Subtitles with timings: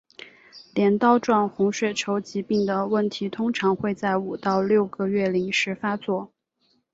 [0.73, 6.33] 镰刀状红血球疾病的问题通常会在五到六个月龄时发作。